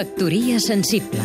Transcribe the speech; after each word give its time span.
Factoria 0.00 0.56
sensible 0.64 1.20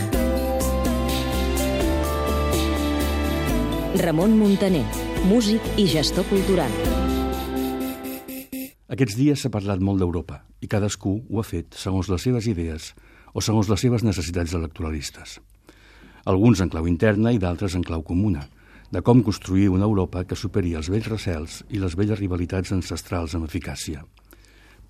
Ramon 4.01 4.33
Muntaner, 4.35 4.83
músic 5.29 5.63
i 5.79 5.85
gestor 5.87 6.27
cultural. 6.27 6.75
Aquests 8.91 9.15
dies 9.15 9.39
s'ha 9.39 9.53
parlat 9.53 9.79
molt 9.79 10.03
d'Europa 10.03 10.41
i 10.59 10.67
cadascú 10.67 11.15
ho 11.23 11.39
ha 11.39 11.47
fet 11.47 11.79
segons 11.79 12.11
les 12.11 12.27
seves 12.27 12.51
idees 12.51 12.91
o 13.31 13.39
segons 13.39 13.71
les 13.71 13.79
seves 13.87 14.03
necessitats 14.03 14.59
electoralistes. 14.59 15.39
Alguns 16.27 16.59
en 16.59 16.75
clau 16.75 16.91
interna 16.91 17.31
i 17.31 17.39
d'altres 17.39 17.79
en 17.79 17.87
clau 17.87 18.03
comuna, 18.03 18.43
de 18.91 18.99
com 18.99 19.23
construir 19.23 19.69
una 19.71 19.87
Europa 19.87 20.27
que 20.27 20.35
superi 20.35 20.75
els 20.75 20.91
vells 20.91 21.07
recels 21.15 21.61
i 21.69 21.79
les 21.79 21.95
velles 21.95 22.19
rivalitats 22.19 22.75
ancestrals 22.75 23.39
amb 23.39 23.47
eficàcia. 23.47 24.03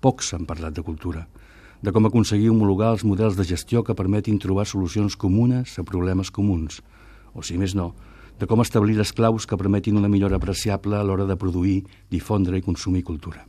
Pocs 0.02 0.34
han 0.34 0.50
parlat 0.50 0.74
de 0.74 0.82
cultura, 0.82 1.28
de 1.86 1.92
com 1.94 2.02
aconseguir 2.08 2.48
homologar 2.50 2.88
els 2.96 3.04
models 3.06 3.36
de 3.38 3.44
gestió 3.46 3.84
que 3.86 3.94
permetin 3.94 4.40
trobar 4.42 4.64
solucions 4.66 5.14
comunes 5.14 5.76
a 5.78 5.84
problemes 5.86 6.32
comuns, 6.34 6.80
o, 7.30 7.44
si 7.46 7.54
més 7.60 7.76
no, 7.78 7.92
de 8.40 8.48
com 8.50 8.58
establir 8.58 8.96
les 8.98 9.12
claus 9.14 9.46
que 9.46 9.58
permetin 9.60 10.00
una 10.00 10.10
millora 10.10 10.40
apreciable 10.40 10.98
a 10.98 11.04
l'hora 11.06 11.28
de 11.30 11.36
produir, 11.38 11.84
difondre 12.10 12.58
i 12.58 12.64
consumir 12.66 13.04
cultura. 13.06 13.44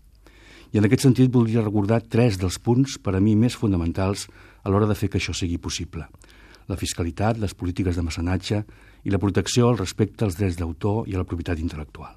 I 0.69 0.77
en 0.77 0.85
aquest 0.85 1.07
sentit 1.07 1.33
voldria 1.33 1.65
recordar 1.65 2.03
tres 2.05 2.37
dels 2.37 2.59
punts 2.61 2.99
per 3.01 3.15
a 3.17 3.23
mi 3.23 3.33
més 3.33 3.57
fonamentals 3.57 4.27
a 4.61 4.69
l'hora 4.69 4.85
de 4.85 4.99
fer 4.99 5.09
que 5.09 5.17
això 5.17 5.33
sigui 5.33 5.57
possible. 5.57 6.05
La 6.69 6.77
fiscalitat, 6.77 7.41
les 7.41 7.57
polítiques 7.57 7.97
de 7.97 8.05
mecenatge 8.05 8.61
i 9.01 9.09
la 9.09 9.23
protecció 9.23 9.71
al 9.71 9.81
respecte 9.81 10.29
als 10.29 10.37
drets 10.37 10.61
d'autor 10.61 11.09
i 11.09 11.17
a 11.17 11.23
la 11.23 11.25
propietat 11.25 11.57
intel·lectual. 11.57 12.13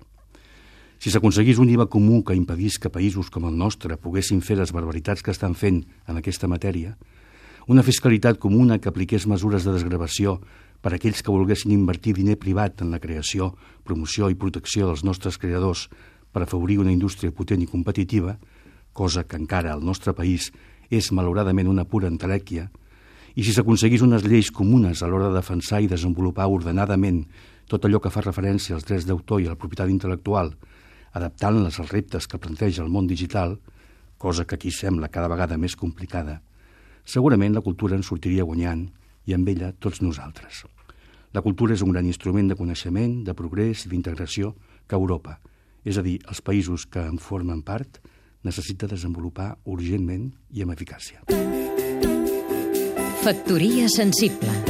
Si 1.01 1.09
s'aconseguís 1.09 1.57
un 1.57 1.71
IVA 1.73 1.87
comú 1.89 2.19
que 2.29 2.35
impedís 2.37 2.75
que 2.77 2.91
països 2.93 3.31
com 3.33 3.47
el 3.49 3.55
nostre 3.57 3.97
poguessin 3.97 4.43
fer 4.45 4.59
les 4.59 4.69
barbaritats 4.69 5.23
que 5.25 5.33
estan 5.33 5.55
fent 5.57 5.79
en 6.05 6.19
aquesta 6.21 6.45
matèria, 6.45 6.91
una 7.73 7.81
fiscalitat 7.81 8.37
comuna 8.37 8.77
que 8.77 8.91
apliqués 8.91 9.25
mesures 9.25 9.65
de 9.65 9.73
desgravació 9.73 10.35
per 10.85 10.93
a 10.93 10.99
aquells 10.99 11.23
que 11.25 11.33
volguessin 11.33 11.73
invertir 11.73 12.13
diner 12.19 12.37
privat 12.37 12.83
en 12.85 12.91
la 12.93 13.01
creació, 13.01 13.55
promoció 13.81 14.29
i 14.29 14.37
protecció 14.37 14.91
dels 14.91 15.01
nostres 15.01 15.39
creadors 15.41 15.87
per 16.37 16.43
afavorir 16.45 16.77
una 16.83 16.93
indústria 16.93 17.33
potent 17.33 17.65
i 17.65 17.69
competitiva, 17.71 18.35
cosa 18.93 19.25
que 19.25 19.41
encara 19.41 19.73
al 19.73 19.81
nostre 19.81 20.13
país 20.13 20.51
és 20.93 21.09
malauradament 21.17 21.71
una 21.71 21.87
pura 21.89 22.13
entelèquia, 22.13 22.67
i 23.41 23.47
si 23.47 23.55
s'aconseguís 23.57 24.05
unes 24.05 24.27
lleis 24.29 24.53
comunes 24.53 25.01
a 25.01 25.09
l'hora 25.09 25.31
de 25.31 25.41
defensar 25.41 25.81
i 25.81 25.89
desenvolupar 25.89 26.51
ordenadament 26.53 27.25
tot 27.73 27.89
allò 27.89 28.03
que 28.05 28.13
fa 28.13 28.21
referència 28.21 28.77
als 28.77 28.85
drets 28.85 29.09
d'autor 29.09 29.41
i 29.41 29.49
a 29.49 29.55
la 29.55 29.57
propietat 29.57 29.89
intel·lectual, 29.89 30.53
adaptant-les 31.13 31.79
als 31.81 31.91
reptes 31.91 32.27
que 32.27 32.39
planteja 32.39 32.83
el 32.85 32.91
món 32.91 33.07
digital, 33.07 33.59
cosa 34.19 34.45
que 34.45 34.57
aquí 34.57 34.71
sembla 34.71 35.09
cada 35.09 35.29
vegada 35.33 35.59
més 35.59 35.77
complicada, 35.77 36.41
segurament 37.05 37.55
la 37.55 37.65
cultura 37.65 37.97
en 37.97 38.05
sortiria 38.07 38.45
guanyant 38.45 38.87
i 39.27 39.35
amb 39.35 39.49
ella 39.49 39.73
tots 39.73 40.03
nosaltres. 40.03 40.65
La 41.33 41.43
cultura 41.43 41.75
és 41.75 41.83
un 41.83 41.93
gran 41.95 42.07
instrument 42.07 42.51
de 42.51 42.59
coneixement, 42.59 43.23
de 43.25 43.35
progrés 43.35 43.87
i 43.87 43.93
d'integració 43.93 44.55
que 44.87 44.99
Europa, 44.99 45.39
és 45.85 45.97
a 45.97 46.03
dir, 46.03 46.19
els 46.29 46.43
països 46.45 46.87
que 46.87 47.03
en 47.03 47.19
formen 47.19 47.63
part, 47.63 48.01
necessita 48.43 48.89
desenvolupar 48.91 49.55
urgentment 49.65 50.31
i 50.53 50.65
amb 50.65 50.75
eficàcia. 50.77 51.25
Factoria 53.21 53.89
sensible 53.93 54.70